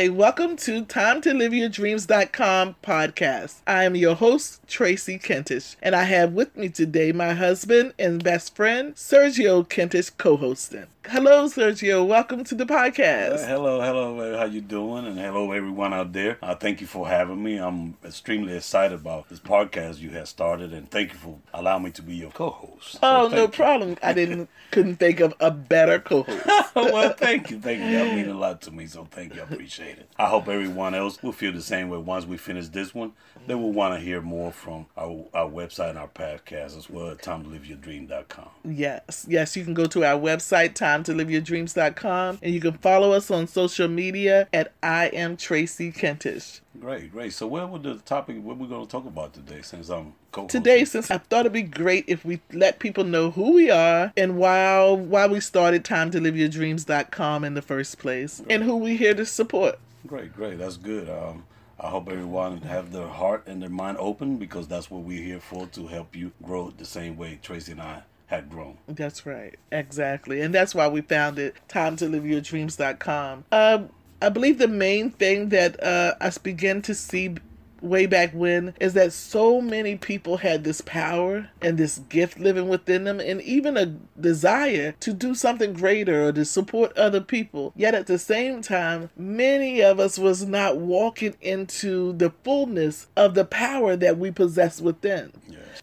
[0.00, 3.56] Hi, welcome to Time to Live Your Dreams.com podcast.
[3.66, 8.24] I am your host, Tracy Kentish, and I have with me today my husband and
[8.24, 10.86] best friend, Sergio Kentish, co-hosting.
[11.06, 12.06] Hello, Sergio.
[12.06, 13.42] Welcome to the podcast.
[13.42, 14.38] Uh, hello, hello.
[14.38, 15.06] How you doing?
[15.06, 16.38] And hello, everyone out there.
[16.42, 17.56] Uh, thank you for having me.
[17.56, 21.90] I'm extremely excited about this podcast you have started, and thank you for allowing me
[21.92, 22.98] to be your co-host.
[23.02, 23.96] Oh, so no problem.
[24.02, 26.46] I didn't couldn't think of a better co-host.
[26.76, 27.90] well, thank you, thank you.
[27.90, 28.86] That means a lot to me.
[28.86, 29.40] So thank you.
[29.40, 29.89] I appreciate it.
[30.18, 33.12] I hope everyone else will feel the same way once we finish this one.
[33.46, 37.10] They will want to hear more from our, our website and our podcast as well
[37.10, 38.48] at timetoliveyourdream.com.
[38.64, 39.56] Yes, yes.
[39.56, 44.48] You can go to our website, timetoliveyourdreams.com, and you can follow us on social media
[44.52, 46.60] at I am Tracy Kentish.
[46.78, 47.32] Great, great.
[47.32, 48.36] So, what would the topic?
[48.42, 49.60] What we're going to talk about today?
[49.62, 53.32] Since I'm co today, since I thought it'd be great if we let people know
[53.32, 57.62] who we are and why why we started Time to Live Your Dreams.com in the
[57.62, 58.54] first place, great.
[58.54, 59.80] and who we here to support.
[60.06, 60.58] Great, great.
[60.58, 61.08] That's good.
[61.10, 61.44] Um,
[61.78, 65.40] I hope everyone have their heart and their mind open because that's what we're here
[65.40, 68.78] for to help you grow the same way Tracy and I had grown.
[68.86, 69.56] That's right.
[69.72, 70.40] Exactly.
[70.40, 73.44] And that's why we founded time to live your dreams.com.
[73.50, 73.90] Um,
[74.22, 77.36] I believe the main thing that uh, us began to see
[77.82, 82.68] way back when is that so many people had this power and this gift living
[82.68, 83.86] within them and even a
[84.20, 89.08] desire to do something greater or to support other people yet at the same time
[89.16, 94.80] many of us was not walking into the fullness of the power that we possess
[94.80, 95.32] within.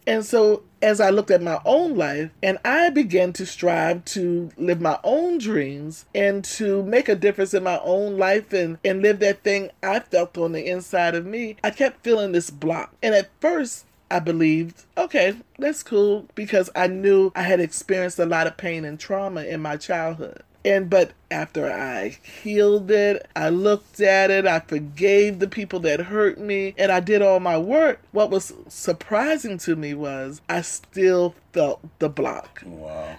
[0.07, 4.49] And so as I looked at my own life and I began to strive to
[4.57, 9.01] live my own dreams and to make a difference in my own life and, and
[9.01, 12.93] live that thing I felt on the inside of me, I kept feeling this block.
[13.03, 18.25] And at first, I believed, okay, that's cool because I knew I had experienced a
[18.25, 20.43] lot of pain and trauma in my childhood.
[20.67, 26.01] And but after I healed it, I looked at it, I forgave the people that
[26.01, 28.01] hurt me, and I did all my work.
[28.11, 32.63] What was surprising to me was I still felt the block.
[32.65, 33.15] Wow.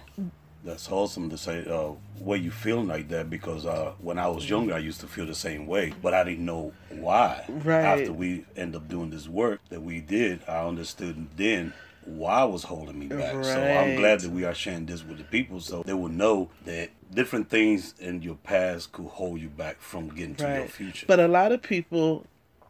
[0.63, 4.47] That's awesome to say uh, why you feeling like that because uh, when I was
[4.47, 7.45] younger, I used to feel the same way, but I didn't know why.
[7.47, 7.83] Right.
[7.83, 11.73] After we end up doing this work that we did, I understood then
[12.05, 13.35] why was holding me back.
[13.35, 13.45] Right.
[13.45, 16.49] So I'm glad that we are sharing this with the people so they will know
[16.65, 21.05] that different things in your past could hold you back from getting to your future.
[21.07, 22.25] But a lot of people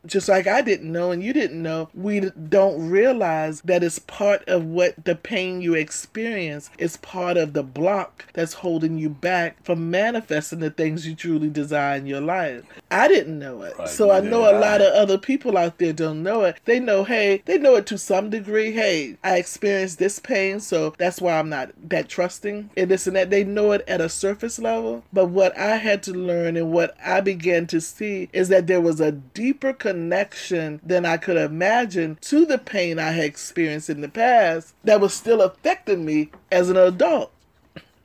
[0.05, 4.47] just like I didn't know and you didn't know, we don't realize that it's part
[4.47, 9.63] of what the pain you experience is part of the block that's holding you back
[9.63, 12.63] from manifesting the things you truly desire in your life.
[12.91, 13.77] I didn't know it.
[13.77, 16.59] Right, so I know a lot of other people out there don't know it.
[16.65, 18.71] They know, hey, they know it to some degree.
[18.71, 23.15] Hey, I experienced this pain, so that's why I'm not that trusting and this and
[23.15, 23.29] that.
[23.29, 25.03] They know it at a surface level.
[25.13, 28.81] But what I had to learn and what I began to see is that there
[28.81, 34.01] was a deeper connection than I could imagine to the pain I had experienced in
[34.01, 37.31] the past that was still affecting me as an adult.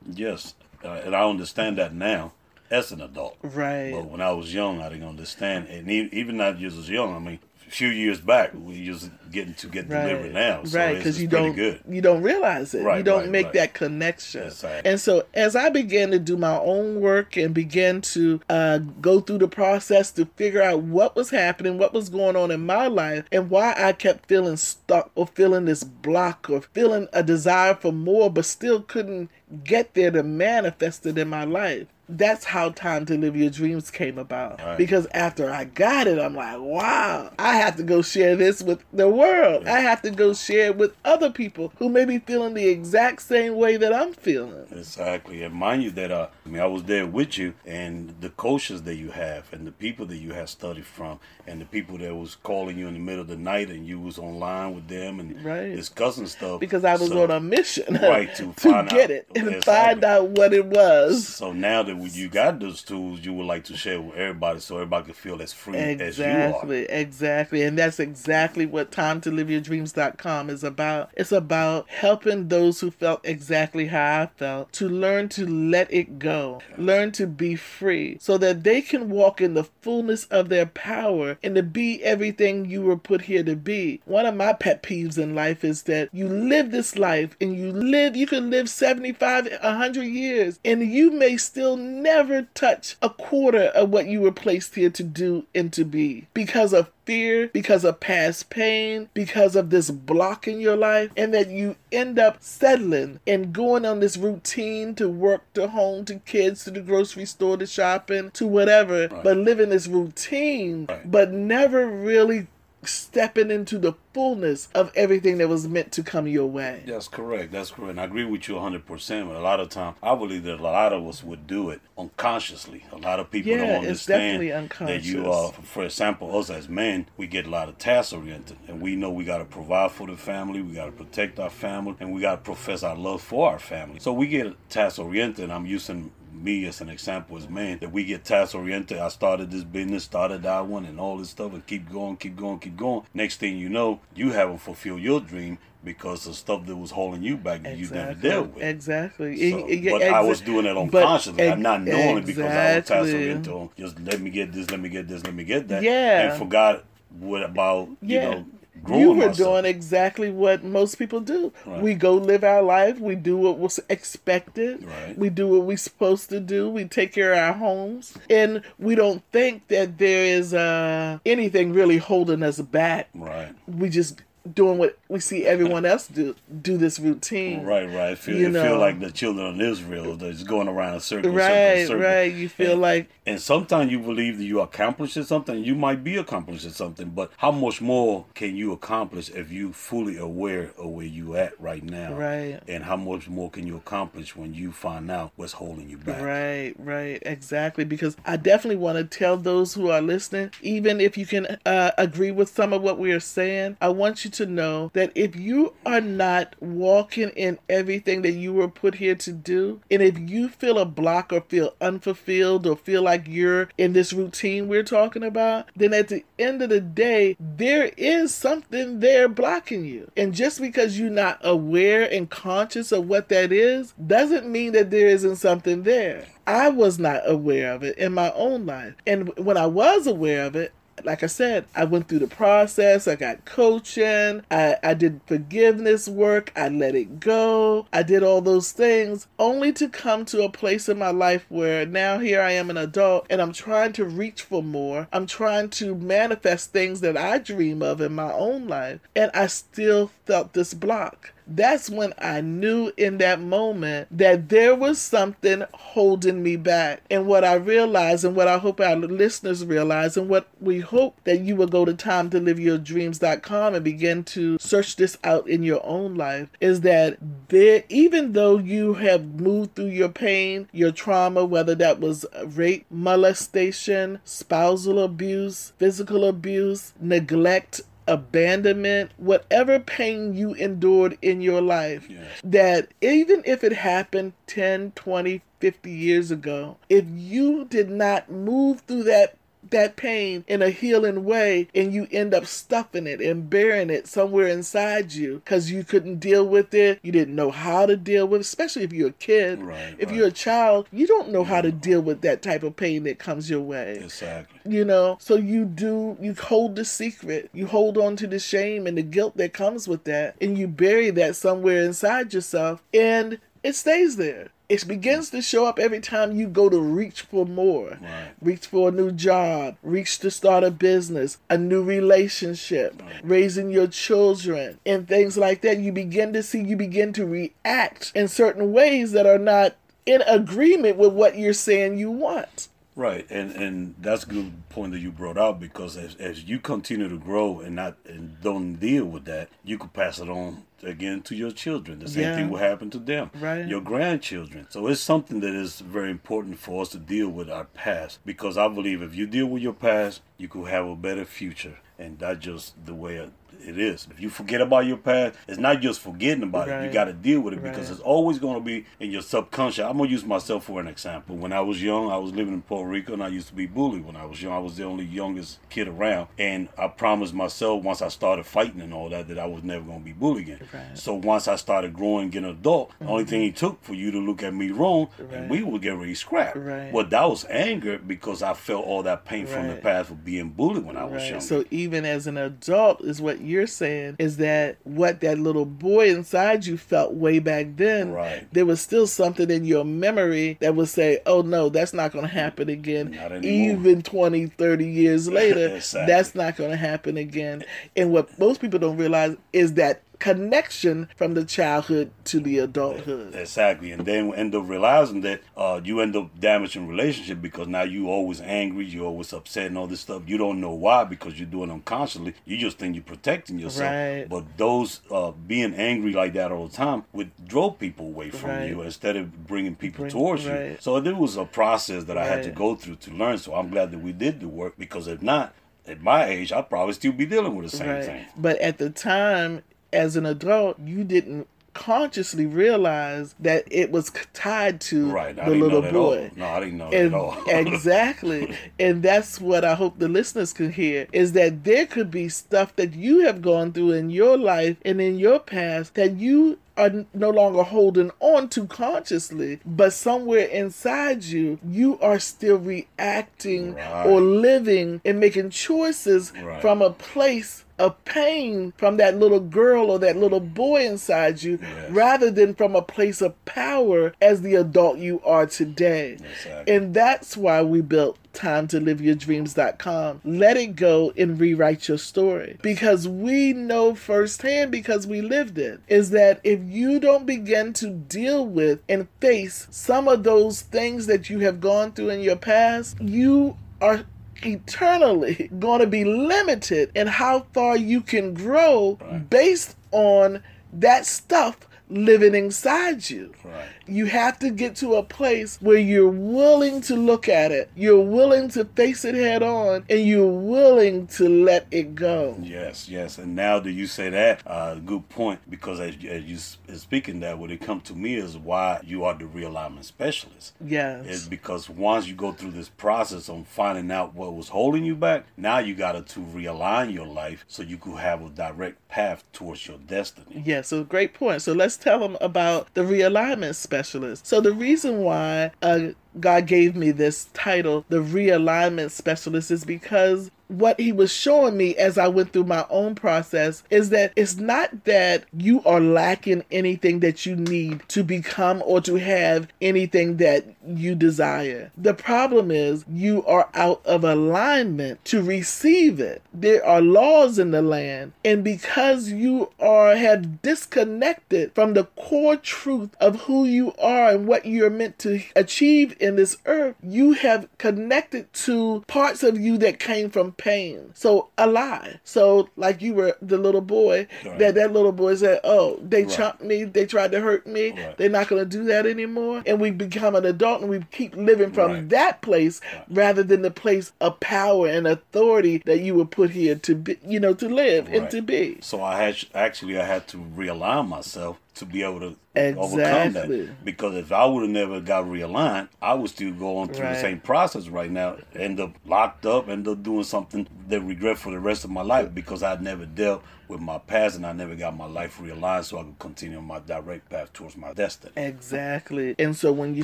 [0.05, 0.53] Yes,
[0.83, 2.33] uh, and I understand that now
[2.69, 3.37] as an adult.
[3.41, 3.91] Right.
[3.91, 7.15] But when I was young, I didn't understand, and even not just as young.
[7.15, 7.39] I mean,
[7.69, 10.07] few years back, we just getting to get right.
[10.07, 10.63] delivered now.
[10.63, 11.81] So right, because you don't good.
[11.87, 12.83] you don't realize it.
[12.83, 14.51] Right, you don't right, make that connection.
[14.85, 19.19] And so as I began to do my own work and began to uh, go
[19.19, 22.87] through the process to figure out what was happening, what was going on in my
[22.87, 27.75] life, and why I kept feeling stuck or feeling this block or feeling a desire
[27.75, 29.29] for more, but still couldn't
[29.63, 33.89] get there to manifest it in my life that's how Time to Live Your Dreams
[33.89, 34.61] came about.
[34.61, 34.77] Right.
[34.77, 38.83] Because after I got it, I'm like, wow, I have to go share this with
[38.93, 39.63] the world.
[39.65, 39.75] Yeah.
[39.75, 43.21] I have to go share it with other people who may be feeling the exact
[43.21, 44.67] same way that I'm feeling.
[44.71, 45.43] Exactly.
[45.43, 48.83] And mind you that uh, I mean I was there with you and the coaches
[48.83, 52.15] that you have and the people that you have studied from and the people that
[52.15, 55.19] was calling you in the middle of the night and you was online with them
[55.19, 55.75] and right.
[55.75, 56.59] discussing stuff.
[56.59, 57.95] Because I was so, on a mission.
[57.95, 59.11] Right, to, to get out.
[59.11, 59.61] it and exactly.
[59.61, 61.27] find out what it was.
[61.27, 64.59] So now that when you got those tools, you would like to share with everybody
[64.59, 66.27] so everybody can feel as free exactly, as you are.
[66.29, 67.63] Exactly, exactly.
[67.63, 71.09] And that's exactly what time to live your dreams.com is about.
[71.15, 76.19] It's about helping those who felt exactly how I felt to learn to let it
[76.19, 80.65] go, learn to be free so that they can walk in the fullness of their
[80.65, 84.01] power and to be everything you were put here to be.
[84.05, 87.71] One of my pet peeves in life is that you live this life and you
[87.71, 93.65] live, you can live 75, 100 years and you may still never touch a quarter
[93.75, 97.85] of what you were placed here to do and to be because of fear, because
[97.85, 102.41] of past pain, because of this block in your life, and that you end up
[102.41, 107.25] settling and going on this routine to work, to home, to kids, to the grocery
[107.25, 109.23] store, to shopping, to whatever, right.
[109.23, 111.09] but living this routine, right.
[111.09, 112.47] but never really
[112.87, 116.83] stepping into the fullness of everything that was meant to come your way.
[116.85, 117.51] That's correct.
[117.51, 117.91] That's correct.
[117.91, 119.27] And I agree with you 100%.
[119.27, 121.81] But a lot of time, I believe that a lot of us would do it
[121.97, 122.85] unconsciously.
[122.91, 124.41] A lot of people yeah, don't understand
[124.79, 128.57] that you are, for example, us as men, we get a lot of task oriented.
[128.67, 131.49] And we know we got to provide for the family, we got to protect our
[131.49, 133.99] family, and we got to profess our love for our family.
[133.99, 135.49] So we get task oriented.
[135.51, 138.97] I'm using me as an example as man that we get task oriented.
[138.97, 142.35] I started this business, started that one, and all this stuff, and keep going, keep
[142.35, 143.05] going, keep going.
[143.13, 147.21] Next thing you know, you haven't fulfilled your dream because of stuff that was holding
[147.21, 147.99] you back that exactly.
[147.99, 148.63] you never dealt with.
[148.63, 149.51] Exactly.
[149.51, 151.43] So, it, it, but exa- I was doing it unconsciously.
[151.43, 152.33] Ex- I'm not knowing exactly.
[152.33, 153.69] because I was task oriented.
[153.77, 155.83] Just let me get this, let me get this, let me get that.
[155.83, 156.31] Yeah.
[156.31, 156.83] And forgot
[157.19, 158.23] what about yeah.
[158.23, 158.45] you know
[158.87, 159.37] you were myself.
[159.37, 161.51] doing exactly what most people do.
[161.65, 161.81] Right.
[161.81, 162.99] We go live our life.
[162.99, 164.83] We do what was expected.
[164.85, 165.17] Right.
[165.17, 166.69] We do what we're supposed to do.
[166.69, 171.73] We take care of our homes, and we don't think that there is uh, anything
[171.73, 173.09] really holding us back.
[173.13, 173.53] Right.
[173.67, 174.21] We just
[174.53, 177.63] doing what we see everyone else do do this routine.
[177.63, 178.17] Right, right.
[178.17, 181.87] Feel, you know, feel like the children of Israel that's going around a circle, right,
[181.87, 182.03] circle, circle.
[182.03, 182.33] right.
[182.33, 185.63] You feel and, like, and sometimes you believe that you accomplishing something.
[185.63, 190.17] You might be accomplishing something, but how much more can you accomplish if you fully
[190.17, 192.13] aware of where you at right now?
[192.13, 192.59] Right.
[192.67, 196.21] And how much more can you accomplish when you find out what's holding you back?
[196.21, 197.83] Right, right, exactly.
[197.83, 201.91] Because I definitely want to tell those who are listening, even if you can uh,
[201.97, 205.35] agree with some of what we are saying, I want you to know that if
[205.35, 210.17] you are not walking in everything that you were put here to do, and if
[210.17, 214.83] you feel a block or feel unfulfilled or feel like you're in this routine we're
[214.83, 220.11] talking about, then at the end of the day, there is something there blocking you.
[220.15, 224.91] And just because you're not aware and conscious of what that is, doesn't mean that
[224.91, 226.27] there isn't something there.
[226.47, 228.95] I was not aware of it in my own life.
[229.07, 230.73] And when I was aware of it,
[231.05, 233.07] like I said, I went through the process.
[233.07, 234.41] I got coaching.
[234.49, 236.51] I, I did forgiveness work.
[236.55, 237.87] I let it go.
[237.93, 241.85] I did all those things only to come to a place in my life where
[241.85, 245.07] now here I am an adult and I'm trying to reach for more.
[245.13, 248.99] I'm trying to manifest things that I dream of in my own life.
[249.15, 254.75] And I still felt this block that's when I knew in that moment that there
[254.75, 257.01] was something holding me back.
[257.09, 261.19] And what I realized, and what I hope our listeners realize, and what we hope
[261.23, 265.17] that you will go to time to live your dreams.com and begin to search this
[265.23, 267.17] out in your own life, is that
[267.49, 272.85] there, even though you have moved through your pain, your trauma, whether that was rape,
[272.89, 282.25] molestation, spousal abuse, physical abuse, neglect, abandonment, whatever pain you endured in your life, yes.
[282.43, 288.81] that even if it happened 10, 20, 50 years ago, if you did not move
[288.81, 289.37] through that
[289.71, 294.07] that pain in a healing way and you end up stuffing it and burying it
[294.07, 296.99] somewhere inside you because you couldn't deal with it.
[297.03, 299.61] You didn't know how to deal with it especially if you're a kid.
[299.61, 300.15] Right, if right.
[300.15, 303.19] you're a child you don't know how to deal with that type of pain that
[303.19, 303.99] comes your way.
[304.01, 304.59] Exactly.
[304.65, 305.17] You know?
[305.19, 307.49] So you do you hold the secret.
[307.53, 310.67] You hold on to the shame and the guilt that comes with that and you
[310.67, 315.99] bury that somewhere inside yourself and it stays there it begins to show up every
[315.99, 317.97] time you go to reach for more.
[318.01, 318.31] Right.
[318.41, 323.21] Reach for a new job, reach to start a business, a new relationship, right.
[323.23, 325.79] raising your children, and things like that.
[325.79, 330.21] You begin to see, you begin to react in certain ways that are not in
[330.23, 332.67] agreement with what you're saying you want.
[332.95, 336.59] Right, and and that's a good point that you brought out because as, as you
[336.59, 340.63] continue to grow and not and don't deal with that, you could pass it on
[340.81, 341.99] again to your children.
[341.99, 342.35] The same yeah.
[342.35, 343.67] thing will happen to them, right?
[343.67, 344.67] Your grandchildren.
[344.69, 348.57] So it's something that is very important for us to deal with our past because
[348.57, 352.17] I believe if you deal with your past, you could have a better future, and
[352.17, 353.17] that's just the way
[353.61, 354.07] it is.
[354.09, 356.83] If you forget about your past, it's not just forgetting about right.
[356.83, 356.87] it.
[356.87, 357.71] You got to deal with it right.
[357.71, 359.85] because it's always going to be in your subconscious.
[359.85, 361.35] I'm gonna use myself for an example.
[361.35, 363.65] When I was young, I was living in Puerto Rico, and I used to be
[363.65, 364.05] bullied.
[364.05, 367.83] When I was young, I was the only youngest kid around, and I promised myself
[367.83, 370.43] once I started fighting and all that that I was never going to be bullied
[370.43, 370.67] again.
[370.73, 370.97] Right.
[370.97, 373.05] So once I started growing, getting adult, mm-hmm.
[373.05, 375.81] the only thing he took for you to look at me wrong, and we would
[375.81, 376.55] get ready scrap.
[376.55, 376.91] Right.
[376.91, 380.49] Well, that was anger because I felt all that pain from the past for being
[380.49, 381.41] bullied when I was young.
[381.41, 386.09] So even as an adult, is what you're saying is that what that little boy
[386.09, 388.11] inside you felt way back then.
[388.11, 388.47] Right.
[388.51, 392.25] There was still something in your memory that would say, "Oh no, that's not going
[392.25, 396.13] to happen again." Even 20, 30 years later, exactly.
[396.13, 397.63] that's not going to happen again.
[397.95, 403.35] And what most people don't realize is that connection from the childhood to the adulthood.
[403.35, 407.83] Exactly, and then end up realizing that uh, you end up damaging relationship because now
[407.83, 410.23] you always angry, you always upset and all this stuff.
[410.27, 412.33] You don't know why because you're doing unconsciously.
[412.45, 413.91] You just think you're protecting yourself.
[413.91, 414.25] Right.
[414.29, 418.49] But those uh, being angry like that all the time would draw people away from
[418.49, 418.69] right.
[418.69, 420.71] you instead of bringing people Bring, towards right.
[420.71, 420.77] you.
[420.79, 423.37] So there was a process that I had to go through to learn.
[423.37, 425.53] So I'm glad that we did the work because if not,
[425.87, 428.05] at my age, I'd probably still be dealing with the same right.
[428.05, 428.25] thing.
[428.35, 429.61] But at the time,
[429.95, 435.35] as an adult, you didn't consciously realize that it was tied to right.
[435.35, 436.31] the little boy.
[436.35, 437.37] No, I didn't know and, at all.
[437.47, 438.55] exactly.
[438.79, 442.75] And that's what I hope the listeners can hear is that there could be stuff
[442.77, 447.05] that you have gone through in your life and in your past that you are
[447.13, 454.05] no longer holding on to consciously, but somewhere inside you, you are still reacting right.
[454.05, 456.61] or living and making choices right.
[456.61, 461.59] from a place of pain from that little girl or that little boy inside you
[461.61, 461.91] yes.
[461.91, 466.13] rather than from a place of power as the adult you are today.
[466.13, 466.73] Exactly.
[466.73, 470.21] And that's why we built time to live your dreams.com.
[470.23, 472.57] Let it go and rewrite your story.
[472.61, 477.89] Because we know firsthand, because we lived it, is that if you don't begin to
[477.89, 482.35] deal with and face some of those things that you have gone through in your
[482.35, 484.05] past, you are
[484.43, 489.29] eternally going to be limited in how far you can grow right.
[489.29, 493.33] based on that stuff living inside you.
[493.43, 493.69] Right.
[493.87, 498.01] You have to get to a place where you're willing to look at it, you're
[498.01, 502.37] willing to face it head on, and you're willing to let it go.
[502.41, 503.17] Yes, yes.
[503.17, 506.37] And now that you say that, uh, good point, because as, as you
[506.77, 510.53] speaking that, when it comes to me is why you are the realignment specialist.
[510.65, 511.05] Yes.
[511.05, 514.95] Is because once you go through this process of finding out what was holding you
[514.95, 519.23] back, now you got to realign your life so you could have a direct path
[519.31, 520.43] towards your destiny.
[520.45, 521.41] Yeah, so great point.
[521.41, 524.25] So let's tell them about the realignment specialist specialist.
[524.25, 525.89] So the reason why uh,
[526.19, 531.75] God gave me this title, the realignment specialist, is because what he was showing me
[531.75, 536.43] as I went through my own process is that it's not that you are lacking
[536.51, 541.71] anything that you need to become or to have anything that you desire.
[541.77, 546.21] The problem is you are out of alignment to receive it.
[546.33, 552.35] There are laws in the land, and because you are have disconnected from the core
[552.37, 557.13] truth of who you are and what you're meant to achieve in this earth, you
[557.13, 560.91] have connected to parts of you that came from pain.
[560.93, 561.99] So a lie.
[562.03, 564.39] So like you were the little boy right.
[564.39, 566.11] that that little boy said, "Oh, they right.
[566.11, 566.63] chopped me.
[566.63, 567.71] They tried to hurt me.
[567.71, 567.97] Right.
[567.97, 571.15] They're not going to do that anymore." And we become an adult and we keep
[571.15, 576.05] living from that place rather than the place of power and authority that you were
[576.05, 578.57] put here to be, you know, to live and to be.
[578.61, 582.63] So I had actually I had to realign myself to be able to exactly.
[582.63, 583.65] overcome that.
[583.65, 586.93] Because if I would have never got realigned, I would still go on through right.
[586.93, 591.17] the same process right now, end up locked up, end up doing something that regret
[591.17, 594.33] for the rest of my life because I never dealt with my past and I
[594.33, 597.73] never got my life realigned so I could continue on my direct path towards my
[597.73, 598.13] destiny.
[598.15, 599.15] Exactly.
[599.19, 599.83] And so when you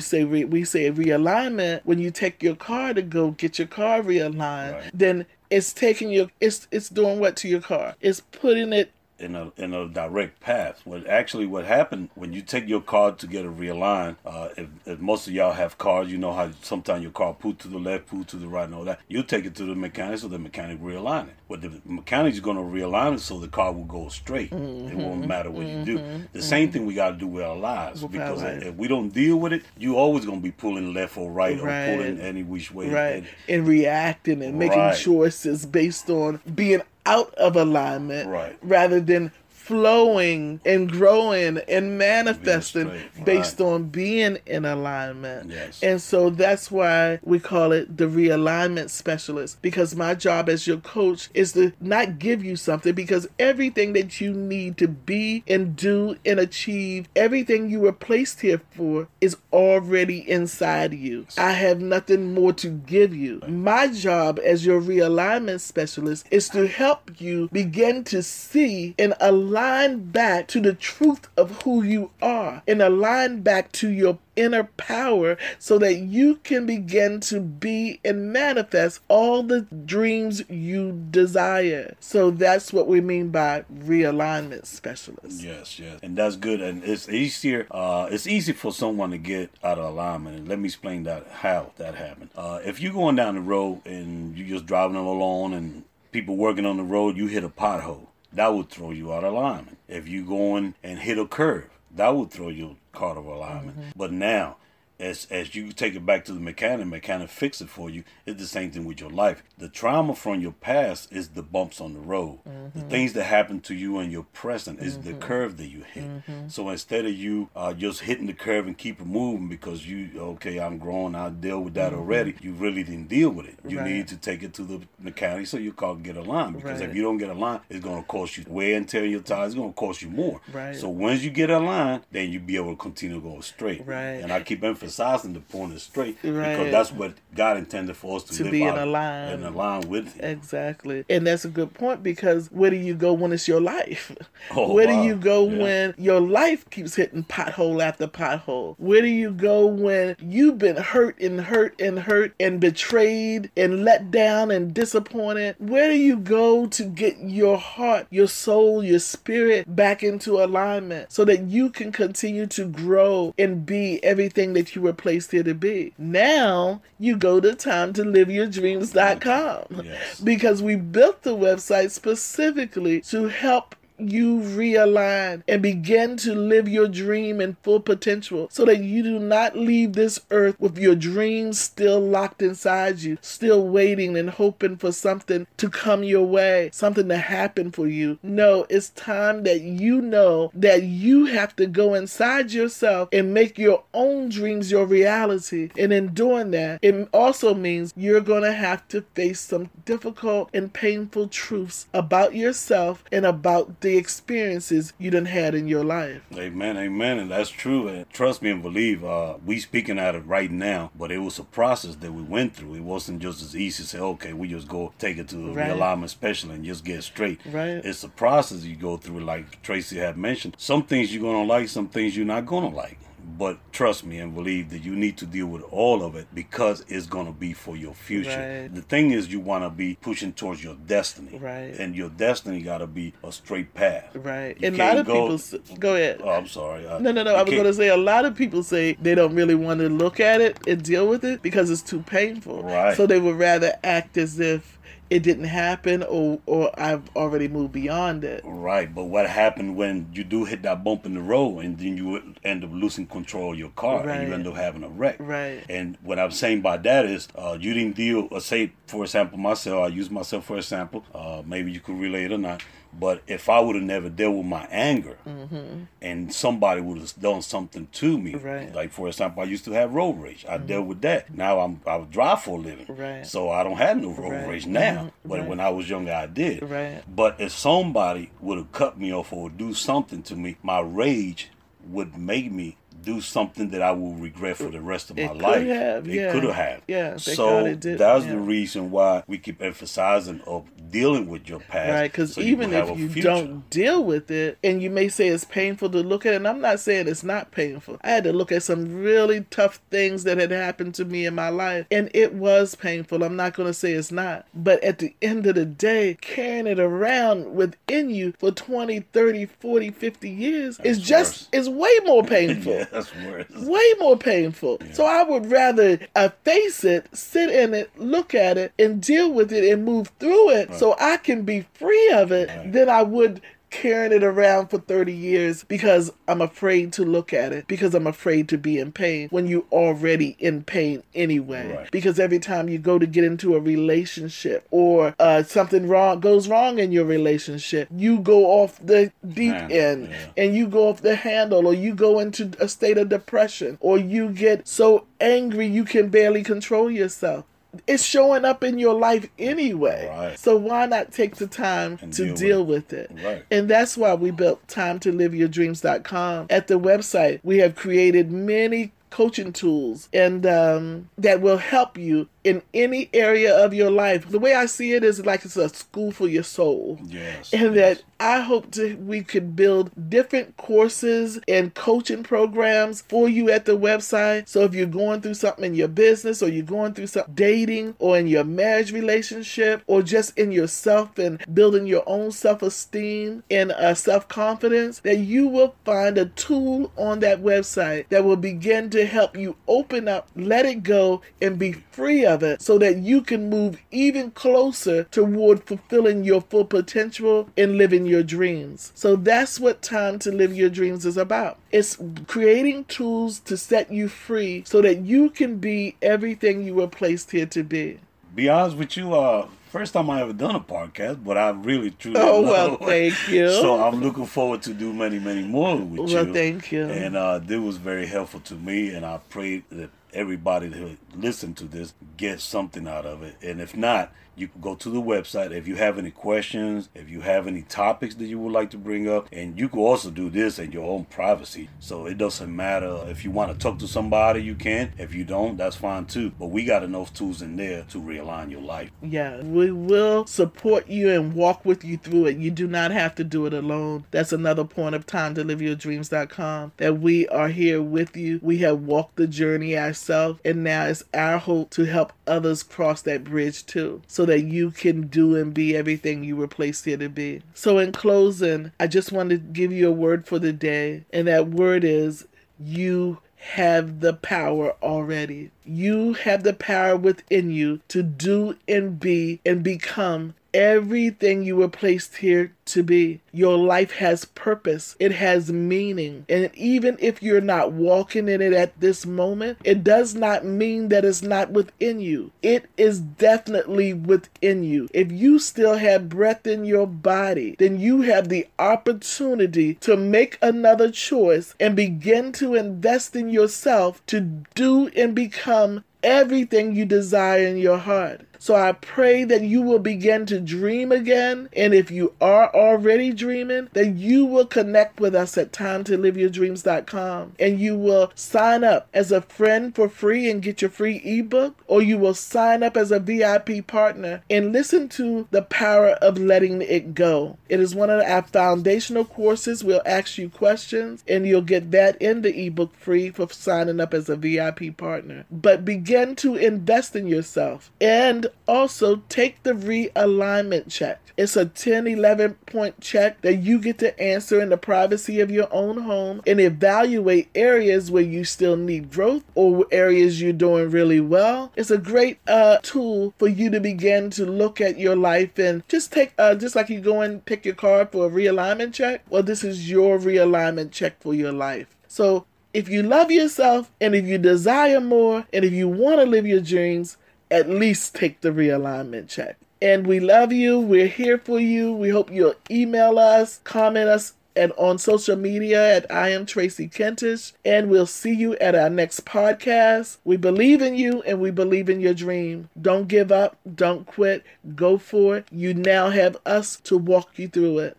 [0.00, 4.02] say re- we say realignment, when you take your car to go get your car
[4.02, 4.90] realigned, right.
[4.92, 7.94] then it's taking your it's it's doing what to your car?
[8.00, 8.90] It's putting it
[9.22, 10.80] in a in a direct path.
[10.84, 14.68] What actually what happened when you take your car to get a realign, uh, if,
[14.86, 17.78] if, most of y'all have cars, you know how sometimes your car pull to the
[17.78, 19.00] left, pull to the right, and all that.
[19.08, 21.34] You take it to the mechanic so the mechanic realign it.
[21.48, 24.50] But the mechanic is going to realign it so the car will go straight.
[24.50, 24.88] Mm-hmm.
[24.88, 25.78] It won't matter what mm-hmm.
[25.80, 25.98] you do.
[25.98, 26.10] Mm-hmm.
[26.32, 26.40] The mm-hmm.
[26.40, 29.10] same thing we got to do with our lives with because if, if we don't
[29.10, 32.20] deal with it, you always going to be pulling left or right, right, or pulling
[32.20, 32.88] any which way.
[32.88, 33.16] Right.
[33.16, 34.96] And, and reacting and making right.
[34.96, 38.56] choices based on being out of alignment right.
[38.62, 42.90] rather than flowing and growing and manifesting
[43.24, 43.66] based right.
[43.66, 45.50] on being in alignment.
[45.50, 45.82] Yes.
[45.82, 50.78] And so that's why we call it the realignment specialist because my job as your
[50.78, 55.76] coach is to not give you something because everything that you need to be and
[55.76, 61.24] do and achieve, everything you were placed here for is already inside you.
[61.38, 63.40] I have nothing more to give you.
[63.46, 69.51] My job as your realignment specialist is to help you begin to see and align
[69.52, 74.64] align back to the truth of who you are and align back to your inner
[74.78, 81.94] power so that you can begin to be and manifest all the dreams you desire.
[82.00, 85.42] So that's what we mean by realignment specialist.
[85.42, 86.00] Yes, yes.
[86.02, 86.62] And that's good.
[86.62, 90.36] And it's easier, uh, it's easy for someone to get out of alignment.
[90.38, 92.30] And let me explain that how that happened.
[92.34, 96.64] Uh, if you're going down the road and you're just driving along and people working
[96.64, 98.06] on the road, you hit a pothole.
[98.32, 99.78] That would throw you out of alignment.
[99.88, 103.78] If you go in and hit a curve, that would throw you out of alignment.
[103.78, 103.90] Mm-hmm.
[103.96, 104.56] But now
[105.02, 108.04] as as you take it back to the mechanic, mechanic fix it for you.
[108.24, 109.42] It's the same thing with your life.
[109.58, 112.38] The trauma from your past is the bumps on the road.
[112.48, 112.78] Mm-hmm.
[112.78, 115.08] The things that happen to you in your present is mm-hmm.
[115.08, 116.04] the curve that you hit.
[116.04, 116.48] Mm-hmm.
[116.48, 120.10] So instead of you uh, just hitting the curve and keep it moving because you
[120.16, 122.00] okay, I'm growing, I deal with that mm-hmm.
[122.00, 122.34] already.
[122.40, 123.58] You really didn't deal with it.
[123.66, 123.90] You right.
[123.90, 126.88] need to take it to the mechanic so you can get a line because right.
[126.88, 129.20] if you don't get a line, it's going to cost you wear and tear your
[129.20, 129.52] tires.
[129.52, 130.40] It's going to cost you more.
[130.52, 130.76] Right.
[130.76, 133.84] So once you get a line, then you be able to continue to go straight.
[133.86, 134.20] Right.
[134.22, 136.56] And I keep emphasizing emphasizing the point is straight right.
[136.56, 139.50] because that's what God intended for us to, to be in a line, in a
[139.50, 140.24] line with Him.
[140.24, 144.12] Exactly, and that's a good point because where do you go when it's your life?
[144.50, 145.00] Oh, where wow.
[145.00, 145.62] do you go yeah.
[145.62, 148.74] when your life keeps hitting pothole after pothole?
[148.76, 153.84] Where do you go when you've been hurt and hurt and hurt and betrayed and
[153.84, 155.54] let down and disappointed?
[155.58, 161.12] Where do you go to get your heart, your soul, your spirit back into alignment
[161.12, 165.42] so that you can continue to grow and be everything that you were placed here
[165.42, 165.94] to be.
[165.96, 170.20] Now you go to time to live your dreams.com yes.
[170.20, 173.74] because we built the website specifically to help
[174.10, 179.18] you realign and begin to live your dream in full potential so that you do
[179.18, 184.76] not leave this earth with your dreams still locked inside you, still waiting and hoping
[184.76, 188.18] for something to come your way, something to happen for you.
[188.22, 193.58] No, it's time that you know that you have to go inside yourself and make
[193.58, 195.70] your own dreams your reality.
[195.78, 200.50] And in doing that, it also means you're going to have to face some difficult
[200.54, 206.22] and painful truths about yourself and about the experiences you done had in your life.
[206.34, 207.88] Amen, amen, and that's true.
[207.88, 211.38] And trust me and believe, uh, we speaking out of right now, but it was
[211.38, 212.74] a process that we went through.
[212.74, 215.52] It wasn't just as easy to say, okay, we just go take it to the
[215.52, 215.70] right.
[215.70, 217.40] realignment specialist and just get straight.
[217.44, 217.84] Right.
[217.84, 220.56] It's a process you go through, like Tracy had mentioned.
[220.58, 222.98] Some things you're gonna like, some things you're not gonna like.
[223.24, 226.84] But trust me and believe that you need to deal with all of it because
[226.88, 228.30] it's going to be for your future.
[228.62, 228.74] Right.
[228.74, 231.38] The thing is, you want to be pushing towards your destiny.
[231.38, 231.74] Right.
[231.78, 234.10] And your destiny got to be a straight path.
[234.14, 234.60] Right.
[234.60, 236.20] You and a lot of go, people go ahead.
[236.22, 236.88] Oh, I'm sorry.
[236.88, 237.34] I, no, no, no.
[237.34, 239.88] I was going to say a lot of people say they don't really want to
[239.88, 242.62] look at it and deal with it because it's too painful.
[242.62, 242.96] Right.
[242.96, 244.78] So they would rather act as if
[245.10, 248.42] it didn't happen or or I've already moved beyond it.
[248.44, 251.96] Right, but what happened when you do hit that bump in the road and then
[251.96, 254.20] you end up losing control of your car right.
[254.20, 255.16] and you end up having a wreck.
[255.18, 255.64] Right.
[255.68, 259.38] And what I'm saying by that is uh, you didn't deal, uh, say for example
[259.38, 263.48] myself, I use myself for example, uh, maybe you could relate or not but if
[263.48, 265.84] I would have never dealt with my anger, mm-hmm.
[266.00, 268.74] and somebody would have done something to me, right.
[268.74, 270.44] like for example, I used to have road rage.
[270.48, 270.66] I mm-hmm.
[270.66, 271.34] dealt with that.
[271.34, 273.26] Now I'm I drive for a living, right.
[273.26, 274.48] so I don't have no road right.
[274.48, 275.04] rage now.
[275.04, 275.28] Mm-hmm.
[275.28, 276.60] But when I was younger, I did.
[277.08, 281.50] But if somebody would have cut me off or do something to me, my rage
[281.84, 285.36] would make me do something that I will regret for the rest of my it
[285.38, 285.66] life.
[285.66, 286.32] Have, it yeah.
[286.32, 286.82] could have.
[286.86, 287.16] Yeah.
[287.16, 288.30] So that's yeah.
[288.30, 291.90] the reason why we keep emphasizing of dealing with your past.
[291.90, 292.12] Right.
[292.12, 295.90] Because so even if you don't deal with it, and you may say it's painful
[295.90, 297.98] to look at, and I'm not saying it's not painful.
[298.02, 301.34] I had to look at some really tough things that had happened to me in
[301.34, 303.24] my life, and it was painful.
[303.24, 304.46] I'm not going to say it's not.
[304.54, 309.46] But at the end of the day, carrying it around within you for 20, 30,
[309.46, 312.72] 40, 50 years that's is just is way more painful.
[312.76, 312.86] yeah.
[312.92, 313.46] That's worse.
[313.56, 314.78] Way more painful.
[314.80, 314.92] Yeah.
[314.92, 319.32] So I would rather uh, face it, sit in it, look at it, and deal
[319.32, 320.78] with it and move through it right.
[320.82, 323.40] So I can be free of it than I would
[323.70, 328.06] carrying it around for 30 years because I'm afraid to look at it, because I'm
[328.08, 331.72] afraid to be in pain when you're already in pain anyway.
[331.72, 331.90] Right.
[331.92, 336.48] Because every time you go to get into a relationship or uh, something wrong goes
[336.48, 340.26] wrong in your relationship, you go off the deep Man, end yeah.
[340.36, 343.98] and you go off the handle or you go into a state of depression or
[343.98, 347.44] you get so angry you can barely control yourself
[347.86, 350.08] it's showing up in your life anyway.
[350.08, 350.38] Right.
[350.38, 353.10] So why not take the time and to deal, deal with, it?
[353.10, 353.26] with it?
[353.26, 353.44] Right.
[353.50, 356.46] And that's why we built time to live your dreams.com.
[356.50, 362.28] At the website, we have created many coaching tools and um, that will help you
[362.44, 364.28] in any area of your life.
[364.28, 366.98] The way I see it is like it's a school for your soul.
[367.04, 367.52] Yes.
[367.52, 367.98] And yes.
[367.98, 373.64] that I hope to we could build different courses and coaching programs for you at
[373.64, 374.48] the website.
[374.48, 377.96] So if you're going through something in your business or you're going through some dating
[377.98, 383.72] or in your marriage relationship or just in yourself and building your own self-esteem and
[383.72, 389.04] uh, self-confidence, that you will find a tool on that website that will begin to
[389.04, 392.24] help you open up, let it go, and be free
[392.58, 398.22] so that you can move even closer toward fulfilling your full potential and living your
[398.22, 398.92] dreams.
[398.94, 401.58] So that's what Time to Live Your Dreams is about.
[401.70, 406.88] It's creating tools to set you free so that you can be everything you were
[406.88, 407.98] placed here to be.
[408.34, 411.90] Be honest with you, uh, first time I ever done a podcast, but I really
[411.90, 412.20] truly.
[412.20, 413.48] Oh well, thank you.
[413.50, 416.16] So I'm looking forward to do many, many more with well, you.
[416.16, 416.84] Well, thank you.
[416.84, 421.54] And uh, this was very helpful to me, and I pray that everybody who listen
[421.54, 423.36] to this gets something out of it.
[423.42, 427.10] And if not, you can go to the website if you have any questions, if
[427.10, 430.10] you have any topics that you would like to bring up, and you can also
[430.10, 431.68] do this in your own privacy.
[431.80, 434.92] So it doesn't matter if you want to talk to somebody, you can.
[434.96, 436.30] If you don't, that's fine too.
[436.38, 438.90] But we got enough tools in there to realign your life.
[439.02, 442.38] Yeah, we will support you and walk with you through it.
[442.38, 444.04] You do not have to do it alone.
[444.10, 448.40] That's another point of time to live your dreams.com that we are here with you.
[448.42, 453.02] We have walked the journey ourselves, and now it's our hope to help others cross
[453.02, 454.02] that bridge too.
[454.06, 457.42] So that you can do and be everything you were placed here to be.
[457.54, 461.26] So, in closing, I just want to give you a word for the day, and
[461.28, 462.26] that word is
[462.58, 465.50] you have the power already.
[465.64, 471.68] You have the power within you to do and be and become everything you were
[471.68, 473.20] placed here to be.
[473.32, 476.24] Your life has purpose, it has meaning.
[476.28, 480.88] And even if you're not walking in it at this moment, it does not mean
[480.88, 482.32] that it's not within you.
[482.42, 484.88] It is definitely within you.
[484.92, 490.38] If you still have breath in your body, then you have the opportunity to make
[490.42, 494.20] another choice and begin to invest in yourself to
[494.54, 498.22] do and become everything you desire in your heart.
[498.42, 501.48] So I pray that you will begin to dream again.
[501.52, 507.60] And if you are already dreaming, then you will connect with us at timetoliveyourdreams.com and
[507.60, 511.82] you will sign up as a friend for free and get your free ebook, or
[511.82, 516.62] you will sign up as a VIP partner and listen to the power of letting
[516.62, 517.38] it go.
[517.48, 519.62] It is one of our foundational courses.
[519.62, 523.94] We'll ask you questions and you'll get that in the ebook free for signing up
[523.94, 525.26] as a VIP partner.
[525.30, 531.00] But begin to invest in yourself and also take the realignment check.
[531.16, 535.30] It's a 10, 11 point check that you get to answer in the privacy of
[535.30, 540.70] your own home and evaluate areas where you still need growth or areas you're doing
[540.70, 541.52] really well.
[541.54, 545.66] It's a great uh, tool for you to begin to look at your life and
[545.68, 549.02] just take, uh, just like you go and pick your card for a realignment check.
[549.10, 551.76] Well, this is your realignment check for your life.
[551.88, 556.06] So if you love yourself and if you desire more and if you want to
[556.06, 556.96] live your dreams,
[557.32, 559.36] at least take the realignment check.
[559.62, 560.60] And we love you.
[560.60, 561.72] We're here for you.
[561.72, 566.68] We hope you'll email us, comment us, and on social media at I am Tracy
[566.68, 567.32] Kentish.
[567.44, 569.96] And we'll see you at our next podcast.
[570.04, 572.50] We believe in you and we believe in your dream.
[572.60, 573.38] Don't give up.
[573.54, 574.24] Don't quit.
[574.54, 575.26] Go for it.
[575.30, 577.76] You now have us to walk you through it.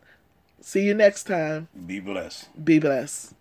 [0.62, 1.68] See you next time.
[1.86, 2.48] Be blessed.
[2.64, 3.34] Be blessed.